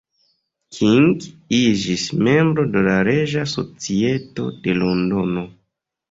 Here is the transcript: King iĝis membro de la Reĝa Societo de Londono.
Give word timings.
King 0.75 1.09
iĝis 1.57 2.05
membro 2.27 2.65
de 2.75 2.81
la 2.87 2.95
Reĝa 3.07 3.43
Societo 3.51 4.47
de 4.63 4.75
Londono. 4.79 5.45